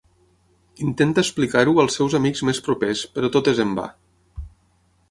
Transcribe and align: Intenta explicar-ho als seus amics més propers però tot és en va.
Intenta 0.87 1.25
explicar-ho 1.25 1.75
als 1.83 1.99
seus 1.99 2.17
amics 2.21 2.43
més 2.51 2.63
propers 2.71 3.05
però 3.19 3.31
tot 3.37 3.53
és 3.55 3.63
en 3.67 3.79
va. 3.83 3.89